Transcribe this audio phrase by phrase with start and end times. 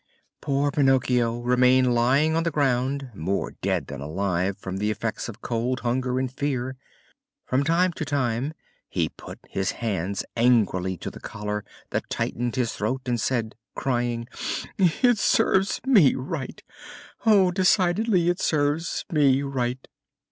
[0.41, 5.41] Poor Pinocchio remained lying on the ground more dead than alive from the effects of
[5.43, 6.75] cold, hunger and fear.
[7.45, 8.55] From time to time
[8.89, 14.27] he put his hands angrily to the collar that tightened his throat and said, crying:
[14.79, 16.63] "It serves me right!
[17.53, 19.87] Decidedly, it serves me right!